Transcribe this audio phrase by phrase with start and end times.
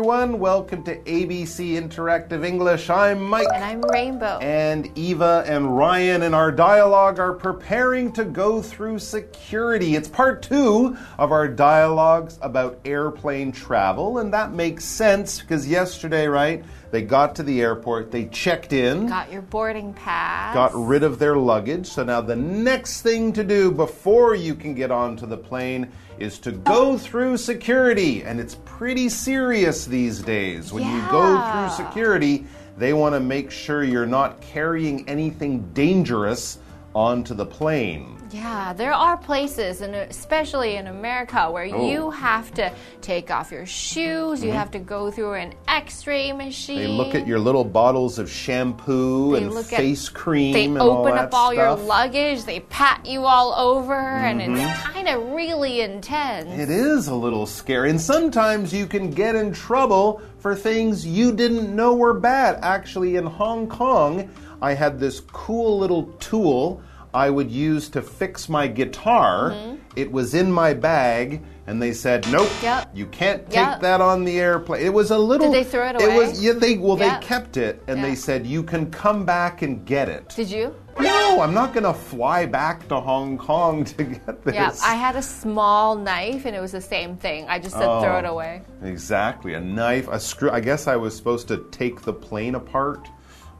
[0.00, 0.38] Everyone.
[0.38, 2.88] Welcome to ABC Interactive English.
[2.88, 3.46] I'm Mike.
[3.52, 4.38] And I'm Rainbow.
[4.38, 9.96] And Eva and Ryan in our dialogue are preparing to go through security.
[9.96, 16.26] It's part two of our dialogues about airplane travel, and that makes sense because yesterday,
[16.28, 16.64] right?
[16.90, 21.18] They got to the airport, they checked in, got your boarding pass, got rid of
[21.20, 21.86] their luggage.
[21.86, 26.38] So now the next thing to do before you can get onto the plane is
[26.40, 28.24] to go through security.
[28.24, 30.72] And it's pretty serious these days.
[30.72, 30.96] When yeah.
[30.96, 32.44] you go through security,
[32.76, 36.58] they want to make sure you're not carrying anything dangerous
[36.94, 38.16] onto the plane.
[38.32, 41.90] Yeah, there are places, and especially in America, where oh.
[41.90, 44.46] you have to take off your shoes, mm -hmm.
[44.46, 46.78] you have to go through an X-ray machine.
[46.78, 50.52] They look at your little bottles of shampoo they and face at, cream.
[50.52, 51.62] They open up all stuff.
[51.62, 52.44] your luggage.
[52.44, 54.30] They pat you all over, mm -hmm.
[54.30, 54.94] and it's mm-hmm.
[54.94, 56.62] kind of really intense.
[56.62, 61.32] It is a little scary, and sometimes you can get in trouble for things you
[61.32, 62.58] didn't know were bad.
[62.62, 64.28] Actually, in Hong Kong.
[64.62, 66.82] I had this cool little tool
[67.12, 69.50] I would use to fix my guitar.
[69.50, 69.76] Mm -hmm.
[69.96, 72.88] It was in my bag, and they said, "Nope, yep.
[72.94, 73.80] you can't take yep.
[73.80, 75.50] that on the airplane." It was a little.
[75.50, 76.14] Did they throw it away?
[76.14, 76.42] It was.
[76.42, 77.20] Yeah, they well, yep.
[77.20, 80.36] they kept it, and they said you can come back and get it.
[80.36, 80.74] Did you?
[81.00, 84.54] No, I'm not going to fly back to Hong Kong to get this.
[84.54, 87.48] Yeah, I had a small knife, and it was the same thing.
[87.48, 88.62] I just said oh, throw it oh, away.
[88.82, 90.50] Exactly, a knife, a screw.
[90.58, 93.08] I guess I was supposed to take the plane apart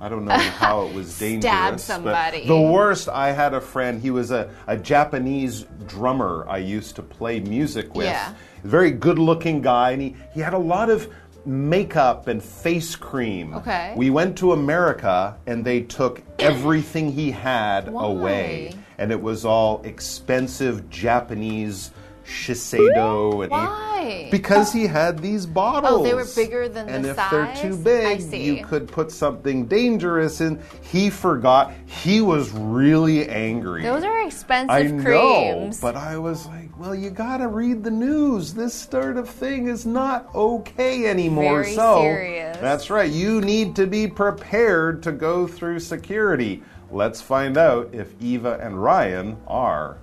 [0.00, 1.42] I don't know how it was dangerous.
[1.42, 2.46] Stab somebody.
[2.46, 7.02] the worst, I had a friend, he was a, a Japanese drummer I used to
[7.02, 8.06] play music with.
[8.06, 8.34] Yeah.
[8.64, 11.08] Very good looking guy, and he, he had a lot of
[11.44, 13.54] makeup and face cream.
[13.54, 13.94] Okay.
[13.96, 18.04] We went to America and they took everything he had Why?
[18.04, 18.74] away.
[18.98, 21.90] And it was all expensive Japanese
[22.40, 23.42] Shiseido.
[23.42, 24.24] And Why?
[24.24, 26.00] He, because he had these bottles.
[26.00, 27.30] Oh, they were bigger than and the if size?
[27.30, 30.60] they're too big, you could put something dangerous in.
[30.82, 31.72] He forgot.
[31.86, 33.82] He was really angry.
[33.82, 35.04] Those are expensive I creams.
[35.04, 38.54] know, but I was like, well, you gotta read the news.
[38.54, 41.62] This sort of thing is not okay anymore.
[41.62, 42.56] Very so serious.
[42.58, 43.10] that's right.
[43.10, 46.62] You need to be prepared to go through security.
[46.90, 49.98] Let's find out if Eva and Ryan are.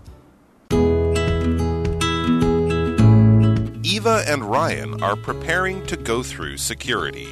[3.90, 7.26] Eva and Ryan are preparing to go through security.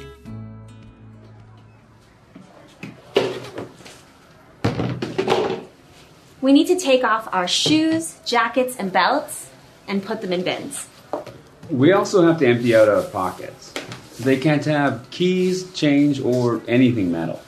[6.40, 9.50] We need to take off our shoes, jackets, and belts
[9.86, 10.88] and put them in bins.
[11.68, 13.74] We also have to empty out our pockets.
[14.20, 17.42] They can't have keys, change, or anything metal.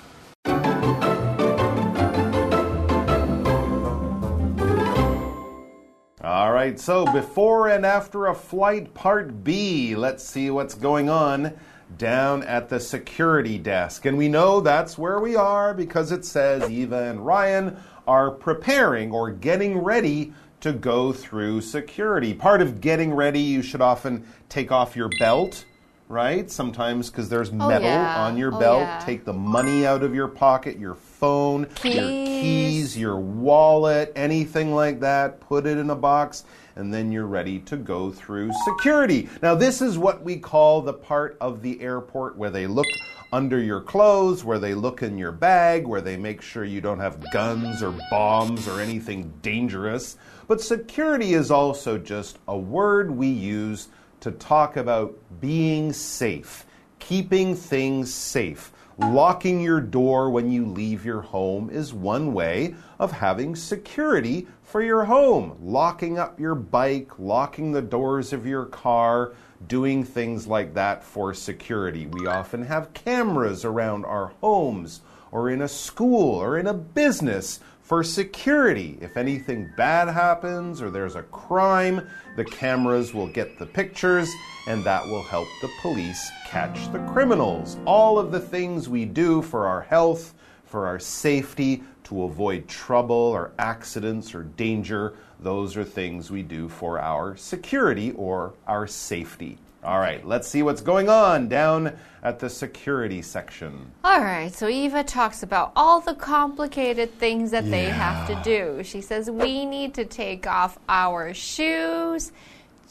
[6.69, 9.95] Right, so before and after a flight, part B.
[9.95, 11.59] Let's see what's going on
[11.97, 14.05] down at the security desk.
[14.05, 19.12] And we know that's where we are because it says Eva and Ryan are preparing
[19.12, 22.34] or getting ready to go through security.
[22.34, 25.65] Part of getting ready, you should often take off your belt
[26.08, 26.50] right?
[26.50, 28.24] Sometimes because there's oh, metal yeah.
[28.24, 28.80] on your oh, belt.
[28.80, 29.02] Yeah.
[29.04, 31.94] Take the money out of your pocket, your phone, keys.
[31.94, 35.41] your keys, your wallet, anything like that.
[35.41, 36.44] Put it in a box,
[36.76, 39.28] and then you're ready to go through security.
[39.42, 42.86] Now, this is what we call the part of the airport where they look
[43.30, 47.00] under your clothes, where they look in your bag, where they make sure you don't
[47.00, 50.16] have guns or bombs or anything dangerous.
[50.46, 53.88] But security is also just a word we use
[54.20, 56.67] to talk about being safe,
[56.99, 58.73] keeping things safe.
[58.99, 64.82] Locking your door when you leave your home is one way of having security for
[64.82, 65.56] your home.
[65.62, 69.35] Locking up your bike, locking the doors of your car,
[69.69, 72.06] doing things like that for security.
[72.06, 75.00] We often have cameras around our homes
[75.31, 78.99] or in a school or in a business for security.
[79.00, 82.06] If anything bad happens or there's a crime,
[82.37, 84.29] the cameras will get the pictures
[84.67, 87.79] and that will help the police catch the criminals.
[87.87, 90.35] All of the things we do for our health,
[90.67, 96.69] for our safety, to avoid trouble or accidents or danger, those are things we do
[96.69, 99.56] for our security or our safety.
[99.84, 103.92] All right, let's see what's going on down at the security section.
[104.02, 107.70] All right, so Eva talks about all the complicated things that yeah.
[107.70, 108.82] they have to do.
[108.82, 112.32] She says we need to take off our shoes,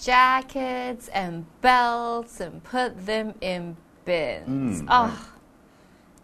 [0.02, 3.76] jackets, and belts and put them in
[4.06, 4.82] bins.
[4.82, 5.34] Mm, oh.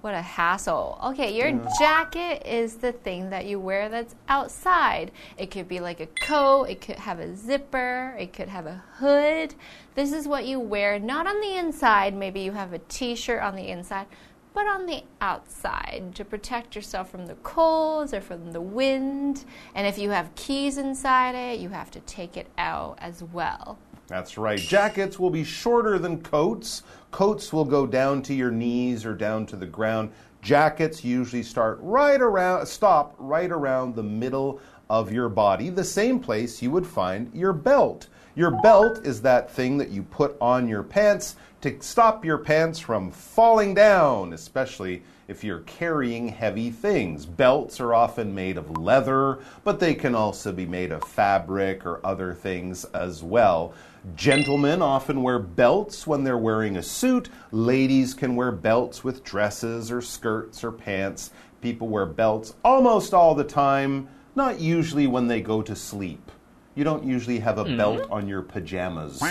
[0.03, 0.99] What a hassle.
[1.01, 5.13] Okay, your jacket is the thing that you wear that's outside.
[5.37, 8.83] It could be like a coat, it could have a zipper, it could have a
[8.97, 9.55] hood.
[9.95, 12.15] This is what you wear, not on the inside.
[12.15, 14.07] Maybe you have a t shirt on the inside,
[14.53, 19.45] but on the outside to protect yourself from the colds or from the wind.
[19.75, 23.77] And if you have keys inside it, you have to take it out as well.
[24.07, 24.59] That's right.
[24.59, 26.83] Jackets will be shorter than coats.
[27.11, 30.11] Coats will go down to your knees or down to the ground.
[30.41, 36.19] Jackets usually start right around stop right around the middle of your body, the same
[36.19, 38.07] place you would find your belt.
[38.35, 42.79] Your belt is that thing that you put on your pants to stop your pants
[42.79, 47.27] from falling down, especially if you're carrying heavy things.
[47.27, 52.03] Belts are often made of leather, but they can also be made of fabric or
[52.03, 53.75] other things as well.
[54.15, 57.29] Gentlemen often wear belts when they're wearing a suit.
[57.51, 61.29] Ladies can wear belts with dresses or skirts or pants.
[61.61, 66.31] People wear belts almost all the time, not usually when they go to sleep.
[66.75, 67.77] You don't usually have a hmm.
[67.77, 69.21] belt on your pajamas.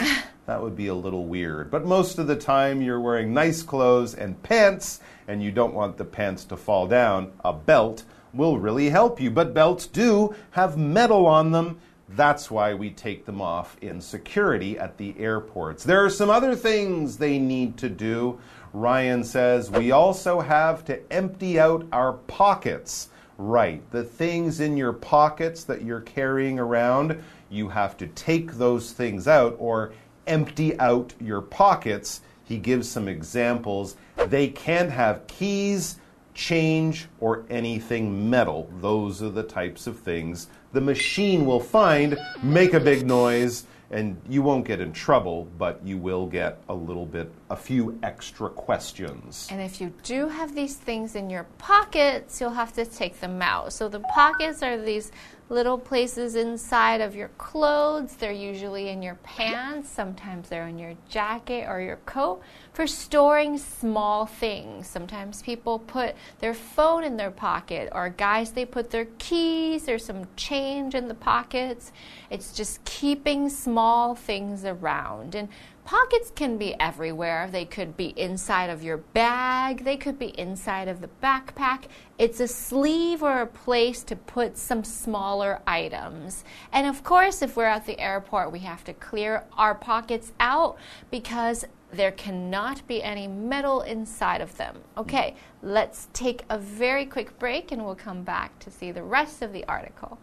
[0.47, 1.71] That would be a little weird.
[1.71, 5.99] But most of the time, you're wearing nice clothes and pants, and you don't want
[5.99, 7.33] the pants to fall down.
[7.45, 8.03] A belt
[8.35, 9.31] will really help you.
[9.31, 11.79] But belts do have metal on them.
[12.09, 15.85] That's why we take them off in security at the airports.
[15.85, 18.39] There are some other things they need to do.
[18.73, 23.09] Ryan says we also have to empty out our pockets.
[23.39, 28.93] Right, the things in your pockets that you're carrying around, you have to take those
[28.93, 29.93] things out or
[30.27, 32.21] empty out your pockets.
[32.45, 33.97] He gives some examples.
[34.27, 35.99] They can't have keys,
[36.35, 38.71] change, or anything metal.
[38.81, 44.21] Those are the types of things the machine will find, make a big noise, and
[44.29, 48.49] you won't get in trouble, but you will get a little bit, a few extra
[48.49, 49.47] questions.
[49.51, 53.43] And if you do have these things in your pockets, you'll have to take them
[53.43, 53.73] out.
[53.73, 55.13] So the pockets are these
[55.53, 58.15] little places inside of your clothes.
[58.15, 62.41] They're usually in your pants, sometimes they're in your jacket or your coat
[62.73, 64.89] for storing small things.
[64.89, 69.99] Sometimes people put their phone in their pocket, or guys, they put their keys or
[69.99, 71.93] some change in the pockets.
[72.31, 75.35] It's just keeping small things around.
[75.35, 75.51] And
[75.93, 77.51] Pockets can be everywhere.
[77.53, 81.85] They could be inside of your bag, they could be inside of the backpack.
[82.17, 86.45] It's a sleeve or a place to put some smaller items.
[86.73, 90.79] And of course, if we're at the airport, we have to clear our pockets out
[91.11, 94.79] because there cannot be any metal inside of them.
[94.97, 99.43] Okay, let's take a very quick break and we'll come back to see the rest
[99.43, 100.17] of the article.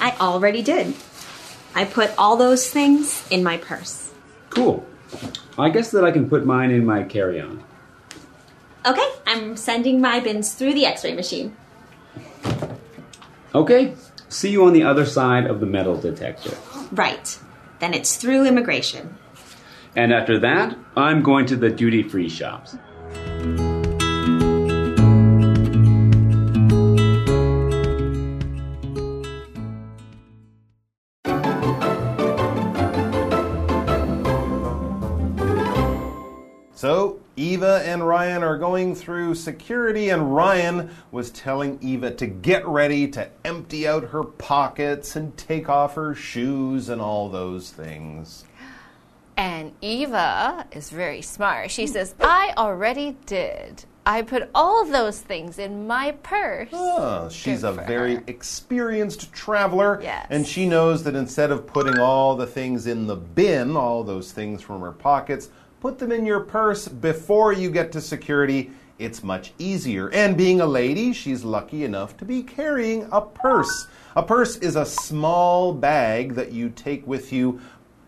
[0.00, 0.96] I already did.
[1.74, 4.12] I put all those things in my purse.
[4.50, 4.86] Cool.
[5.58, 7.62] I guess that I can put mine in my carry on.
[8.84, 11.56] Okay, I'm sending my bins through the x ray machine.
[13.54, 13.94] Okay,
[14.28, 16.56] see you on the other side of the metal detector.
[16.90, 17.38] Right.
[17.78, 19.16] Then it's through immigration.
[19.94, 22.76] And after that, I'm going to the duty free shops.
[36.82, 42.66] So, Eva and Ryan are going through security, and Ryan was telling Eva to get
[42.66, 48.46] ready to empty out her pockets and take off her shoes and all those things.
[49.36, 51.70] And Eva is very smart.
[51.70, 53.84] She says, I already did.
[54.04, 56.70] I put all those things in my purse.
[56.72, 58.24] Oh, she's a very her.
[58.26, 60.00] experienced traveler.
[60.02, 60.26] Yes.
[60.30, 64.32] And she knows that instead of putting all the things in the bin, all those
[64.32, 65.50] things from her pockets,
[65.82, 68.70] put them in your purse before you get to security.
[69.00, 70.10] It's much easier.
[70.10, 73.88] And being a lady, she's lucky enough to be carrying a purse.
[74.14, 77.60] A purse is a small bag that you take with you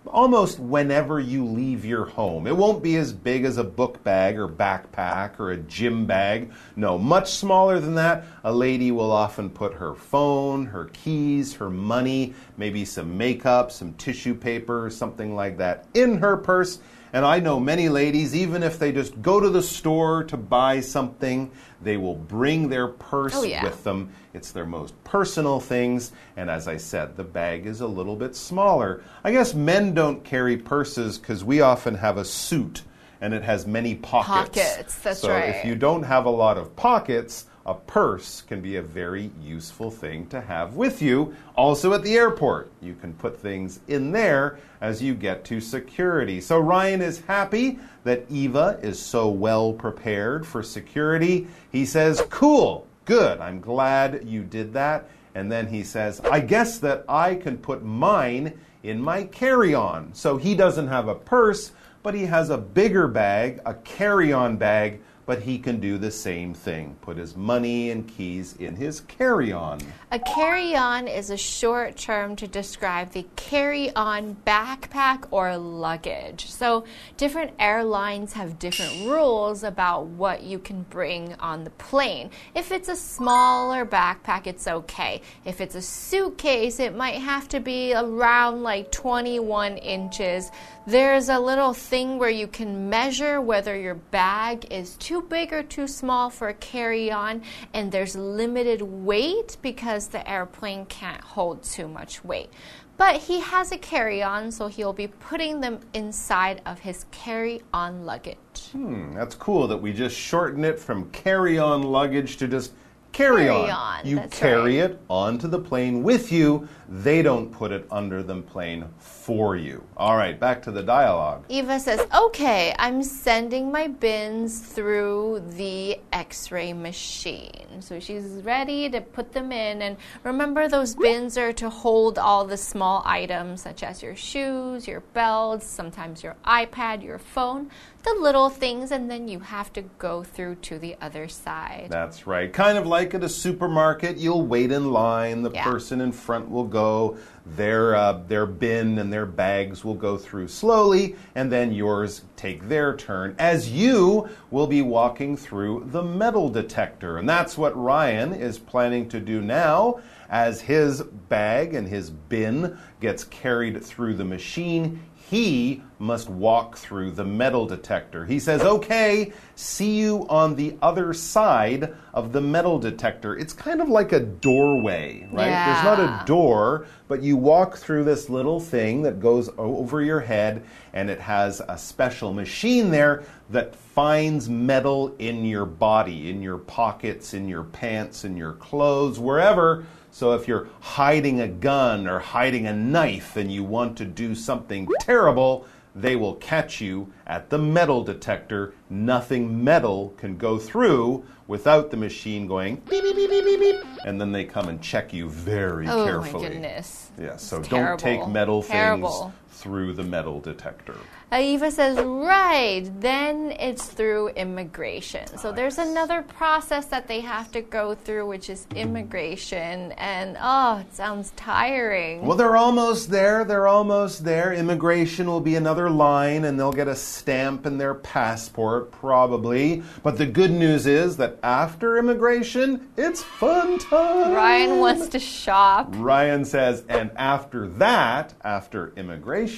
[0.07, 2.47] almost whenever you leave your home.
[2.47, 6.53] It won't be as big as a book bag or backpack or a gym bag.
[6.77, 8.25] No, much smaller than that.
[8.45, 13.95] A lady will often put her phone, her keys, her money, maybe some makeup, some
[13.95, 16.79] tissue paper, something like that in her purse.
[17.15, 20.81] And I know many ladies, even if they just go to the store to buy
[20.81, 21.49] something,
[21.81, 23.63] they will bring their purse Oh, yeah.
[23.63, 24.13] with them.
[24.35, 26.11] It's their most personal things.
[26.37, 29.05] And as I said, the bag is a little bit smaller.
[29.23, 32.83] I guess men don't carry purses because we often have a suit
[33.21, 34.59] and it has many pockets.
[34.59, 35.51] Pockets, that's so right.
[35.51, 39.91] if you don't have a lot of pockets, a purse can be a very useful
[39.91, 41.35] thing to have with you.
[41.57, 46.41] Also at the airport, you can put things in there as you get to security.
[46.41, 51.47] So Ryan is happy that Eva is so well prepared for security.
[51.73, 55.09] He says, Cool, good, I'm glad you did that.
[55.35, 60.13] And then he says, I guess that I can put mine in my carry on.
[60.13, 64.59] So he doesn't have a purse, but he has a bigger bag, a carry on
[64.59, 69.01] bag but he can do the same thing put his money and keys in his
[69.01, 69.81] carry on.
[70.11, 76.51] A carry on is a short term to describe the carry on backpack or luggage.
[76.51, 76.85] So,
[77.17, 82.31] different airlines have different rules about what you can bring on the plane.
[82.55, 85.23] If it's a smaller backpack, it's okay.
[85.45, 90.51] If it's a suitcase, it might have to be around like 21 inches.
[90.87, 95.63] There's a little thing where you can measure whether your bag is too big or
[95.63, 97.43] too small for a carry on,
[97.73, 102.51] and there's limited weight because the airplane can't hold too much weight.
[102.97, 107.63] But he has a carry on, so he'll be putting them inside of his carry
[107.73, 108.37] on luggage.
[108.71, 112.73] Hmm, that's cool that we just shorten it from carry on luggage to just
[113.15, 113.71] carry, Carry on.
[113.71, 114.91] on, You that's carry right.
[114.91, 116.69] it onto the plane with you.
[116.89, 119.83] They don't put it under the plane for you.
[119.97, 121.45] All right, back to the dialogue.
[121.49, 127.81] Eva says, Okay, I'm sending my bins through the x ray machine.
[127.81, 129.81] So she's ready to put them in.
[129.81, 134.87] And remember, those bins are to hold all the small items, such as your shoes,
[134.87, 137.71] your belts, sometimes your iPad, your phone,
[138.05, 141.89] the little things, and then you have to go through to the other side.
[141.91, 142.53] That's right.
[142.53, 145.43] Kind of like at a supermarket, you'll wait in line.
[145.43, 145.65] The Yeah.
[145.65, 147.17] person in front will go.
[147.47, 152.69] Their uh, their bin and their bags will go through slowly, and then yours take
[152.69, 153.35] their turn.
[153.39, 159.09] As you will be walking through the metal detector, and that's what Ryan is planning
[159.11, 159.99] to do now.
[160.31, 165.01] As his bag and his bin gets carried through the machine,
[165.31, 168.27] he must walk through the metal detector.
[168.27, 173.37] He says, Okay, see you on the other side of the metal detector.
[173.37, 175.47] It's kind of like a doorway, right?
[175.49, 180.21] There's not a door, but you walk through this little thing that goes over your
[180.21, 186.43] head, and it has a special machine there that finds metal in your body, in
[186.43, 189.87] your pockets, in your pants, in your clothes, wherever.
[190.15, 194.37] So if you're hiding a gun or hiding a knife and you want to do
[194.37, 198.75] something terrible, they will catch you at the metal detector.
[198.89, 203.77] Nothing metal can go through without the machine going beep, beep, beep, beep, beep, beep.
[204.05, 206.45] And then they come and check you very Oh carefully.
[206.45, 207.11] my goodness.
[207.21, 208.29] Yes, so It's don't take terrible.
[208.33, 209.33] metal Terrible.
[209.65, 210.95] Through the metal detector.
[211.33, 215.27] Uh, Eva says, right, then it's through immigration.
[215.39, 219.93] So there's another process that they have to go through, which is immigration.
[219.93, 222.27] And oh, it sounds tiring.
[222.27, 223.43] Well, they're almost there.
[223.43, 224.53] They're almost there.
[224.53, 229.83] Immigration will be another line, and they'll get a stamp in their passport, probably.
[230.03, 234.35] But the good news is that after immigration, it's fun time.
[234.35, 235.89] Ryan wants to shop.
[235.93, 239.54] Ryan says, and after that, after immigration,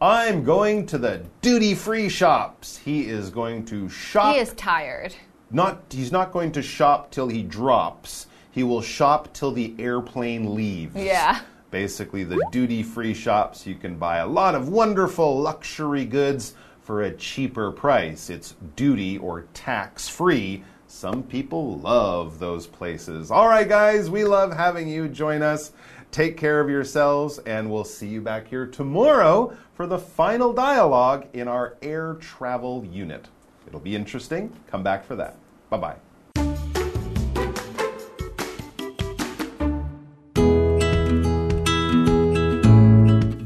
[0.00, 2.76] I'm going to the duty free shops.
[2.78, 4.34] He is going to shop.
[4.34, 5.14] He is tired.
[5.50, 8.26] Not he's not going to shop till he drops.
[8.50, 10.96] He will shop till the airplane leaves.
[10.96, 11.40] Yeah.
[11.70, 17.02] Basically, the duty free shops, you can buy a lot of wonderful luxury goods for
[17.02, 18.30] a cheaper price.
[18.30, 20.64] It's duty or tax free.
[20.86, 23.30] Some people love those places.
[23.30, 25.72] All right, guys, we love having you join us.
[26.10, 31.26] Take care of yourselves, and we'll see you back here tomorrow for the final dialogue
[31.32, 33.28] in our air travel unit.
[33.66, 34.52] It'll be interesting.
[34.68, 35.36] Come back for that.
[35.70, 35.96] Bye bye.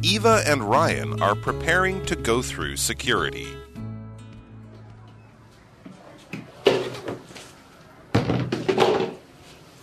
[0.04, 3.48] Eva and Ryan are preparing to go through security.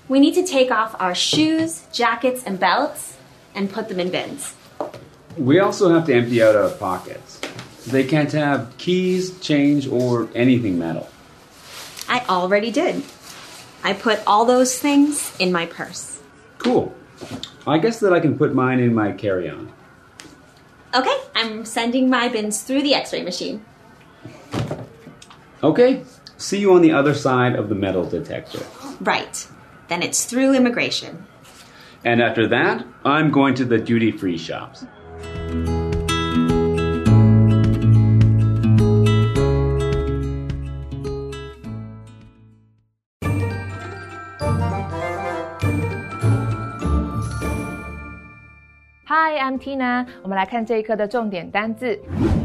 [0.10, 3.16] We need to take off our shoes, jackets, and belts
[3.54, 4.56] and put them in bins.
[5.38, 7.39] We also have to empty out our pockets.
[7.86, 11.08] They can't have keys, change, or anything metal.
[12.10, 13.04] I already did.
[13.84, 16.20] I put all those things in my purse.
[16.58, 16.94] Cool.
[17.68, 19.72] I guess that I can put mine in my carry on.
[20.96, 23.63] Okay, I'm sending my bins through the x ray machine.
[25.62, 26.04] Okay,
[26.38, 28.66] see you on the other side of the metal detector.
[29.00, 29.48] Right
[29.88, 31.25] Then it's through immigration.
[32.05, 34.87] And after that, I'm going to the duty free shops.
[49.07, 50.07] Hi, I'm Tina。
[50.23, 51.99] 我们来看这一课的重点单字。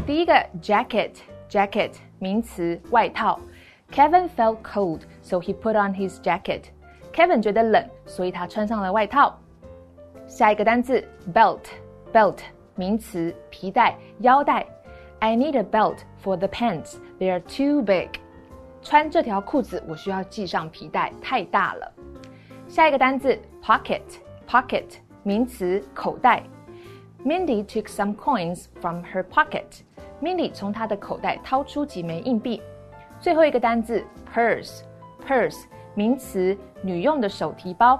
[0.06, 0.32] 第一个，
[0.62, 3.38] jacket，jacket 名词，外套。
[3.92, 6.70] Kevin felt cold, so he put on his jacket.
[7.14, 9.38] Kevin 觉得冷，所以他穿上了外套。
[10.26, 12.38] 下一个单字，belt，belt
[12.76, 14.64] 名词，皮带、腰带。
[15.18, 16.96] I need a belt for the pants.
[17.18, 18.08] They are too big.
[18.80, 21.92] 穿这条裤子，我需要系上皮带，太大了。
[22.68, 24.86] 下一个单字，pocket，pocket
[25.22, 26.42] 名词，口袋。
[27.22, 29.82] Mindy took some coins from her pocket.
[30.22, 32.62] Mindy 从她的口袋掏出几枚硬币。
[33.20, 34.02] 最后一个单字，
[34.34, 37.98] purse，purse 名词，女用的手提包。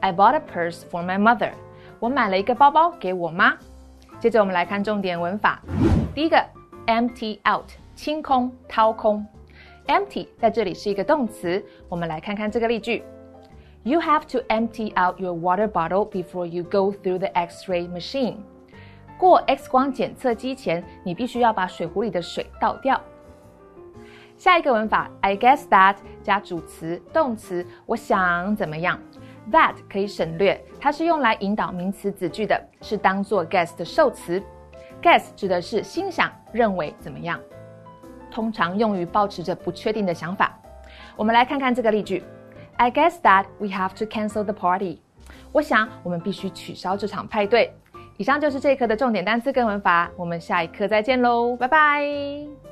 [0.00, 1.52] I bought a purse for my mother.
[1.98, 3.56] 我买了一个包包给我妈。
[4.18, 5.60] 接着我们来看重点文法。
[6.14, 6.36] 第一个，
[6.86, 9.26] empty out，清空、掏空。
[9.86, 11.62] empty 在这里是一个动词。
[11.88, 13.02] 我们来看看这个例句。
[13.82, 18.36] You have to empty out your water bottle before you go through the X-ray machine.
[19.18, 23.00] 过 X 光检测机前，你必须要把水壶里的水倒掉。
[24.37, 28.99] 下一个文法，I guess that 加主词、动词，我想怎么样
[29.51, 34.41] ？That 可以省略，它是用来引导名词子句的，是当做 guess 的受词。
[35.01, 37.39] Guess 指的是心想、认为怎么样，
[38.31, 40.57] 通常用于保持着不确定的想法。
[41.15, 42.23] 我们来看看这个例句。
[42.77, 44.99] I guess that we have to cancel the party。
[45.53, 47.73] 我想我们必须取消这场派对。
[48.17, 52.64] 以上就是这一课的重点单词跟文法，我们下一课再见喽，拜拜。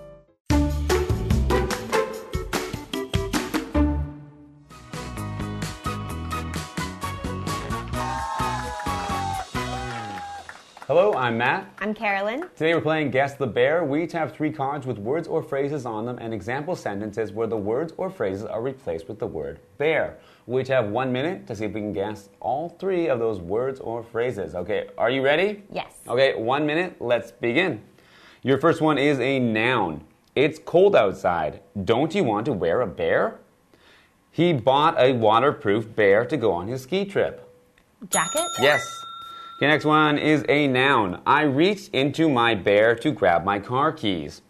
[10.88, 11.74] Hello, I'm Matt.
[11.80, 12.42] I'm Carolyn.
[12.58, 13.86] Today we're playing Guess the Bear.
[13.86, 17.48] We each have three cards with words or phrases on them and example sentences where
[17.48, 20.18] the words or phrases are replaced with the word bear.
[20.46, 23.40] We each have one minute to see if we can guess all three of those
[23.40, 24.56] words or phrases.
[24.56, 25.64] Okay, are you ready?
[25.72, 26.00] Yes.
[26.06, 27.82] Okay, one minute, let's begin.
[28.42, 30.04] Your first one is a noun.
[30.36, 31.62] It's cold outside.
[31.86, 33.40] Don't you want to wear a bear?
[34.32, 37.50] He bought a waterproof bear to go on his ski trip.
[38.10, 38.50] Jacket?
[38.60, 39.03] Yes.
[39.58, 41.22] Okay, next one is a noun.
[41.26, 44.42] I reached into my bear to grab my car keys.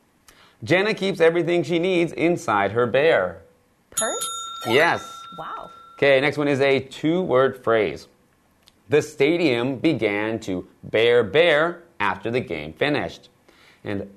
[0.64, 3.42] Jenna keeps everything she needs inside her bear.
[3.92, 4.26] Purse?
[4.66, 5.14] Yes.
[5.38, 5.70] Wow.
[5.98, 8.08] Okay, next one is a two word phrase.
[8.90, 13.30] The stadium began to bear bear after the game finished.
[13.84, 14.10] And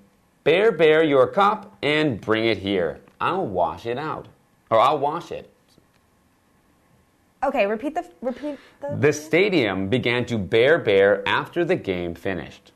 [0.45, 3.01] bear bear your cup and bring it here.
[3.21, 4.29] I'll wash it out.
[4.71, 5.51] Or I'll wash it.
[7.47, 8.97] Okay, repeat the repeat the.
[8.99, 12.73] The stadium began to bear bear after the game finished.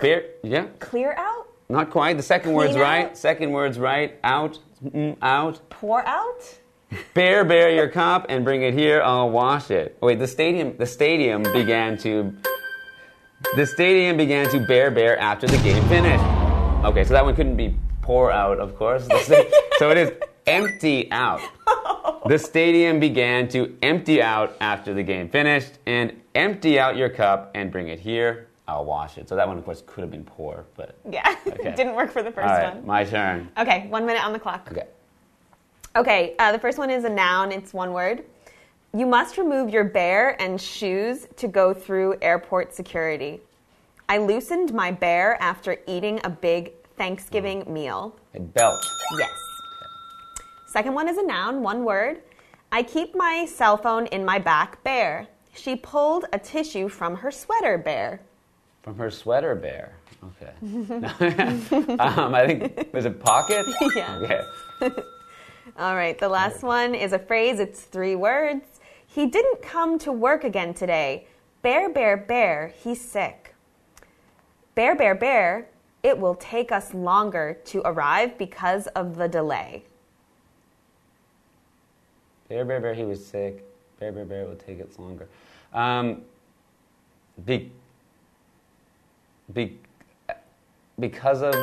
[0.00, 1.48] Bear, yeah, Clear out?
[1.68, 2.16] not quite.
[2.16, 3.16] The second word's Clean right.
[3.16, 4.18] Second word's right.
[4.22, 5.60] Out, mm, out.
[5.70, 6.58] Pour out?
[7.14, 9.02] Bear, bear your cup and bring it here.
[9.02, 9.98] I'll wash it.
[10.00, 10.76] Wait, the stadium.
[10.76, 12.32] The stadium began to.
[13.56, 16.24] The stadium began to bear bear after the game finished.
[16.84, 19.08] Okay, so that one couldn't be pour out, of course.
[19.78, 20.12] So it is
[20.46, 21.40] empty out.
[22.26, 27.50] The stadium began to empty out after the game finished, and empty out your cup
[27.54, 28.48] and bring it here.
[28.68, 29.28] I'll wash it.
[29.28, 31.34] So that one, of course, could have been poor, but Yeah.
[31.46, 31.74] Okay.
[31.74, 32.86] Didn't work for the first all right, one.
[32.86, 33.48] my turn.
[33.58, 34.68] Okay, one minute on the clock.
[34.70, 34.86] Okay.
[35.96, 38.24] Okay, uh, the first one is a noun, it's one word.
[38.94, 43.40] You must remove your bear and shoes to go through airport security.
[44.08, 48.16] I loosened my bear after eating a big Thanksgiving meal.
[48.34, 48.84] A belt.
[49.18, 49.30] Yes.
[50.70, 52.20] Second one is a noun, one word.
[52.70, 55.26] I keep my cell phone in my back bear.
[55.52, 58.20] She pulled a tissue from her sweater bear.
[58.84, 59.96] From her sweater bear.
[60.22, 60.52] Okay.
[61.98, 63.66] um, I think was it pocket?
[63.96, 64.16] Yeah.
[64.22, 64.42] Okay.
[65.76, 68.78] All right, the last one is a phrase, it's three words.
[69.08, 71.26] He didn't come to work again today.
[71.62, 73.56] Bear, bear, bear, he's sick.
[74.76, 75.66] Bear, bear, bear,
[76.04, 79.82] it will take us longer to arrive because of the delay.
[82.50, 82.94] Bear, bear, bear.
[82.94, 83.64] He was sick.
[84.00, 84.42] Bear, bear, bear.
[84.42, 85.28] It will take us longer.
[85.72, 86.22] Um,
[87.46, 87.70] be,
[89.54, 89.78] be,
[90.98, 91.54] because of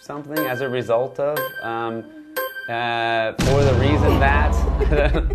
[0.00, 2.34] something, as a result of, um,
[2.68, 4.52] uh, for the reason that.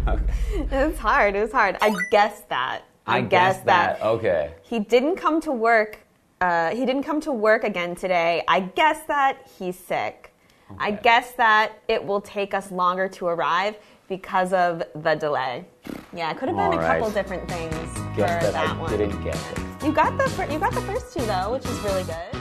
[0.05, 0.67] okay.
[0.77, 1.77] It was hard, it was hard.
[1.79, 2.81] I guessed that.
[3.07, 4.01] I guess that.
[4.01, 4.51] Okay.
[4.63, 5.99] He didn't come to work.
[6.41, 8.43] Uh, he didn't come to work again today.
[8.49, 10.33] I guess that he's sick.
[10.77, 13.77] I guess that it will take us longer to arrive
[14.09, 15.65] because of the delay.
[16.13, 17.13] Yeah, it could have been All a couple right.
[17.13, 17.73] different things
[18.17, 18.89] Guess for that, that I one.
[18.91, 19.59] didn't get it.
[19.85, 22.38] You got the fir- you got the first two though, which is really good.